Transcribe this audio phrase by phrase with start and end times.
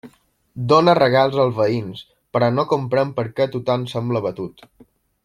[0.71, 2.01] Dóna regals als veïns,
[2.37, 4.65] però no comprèn per què tothom sembla abatut.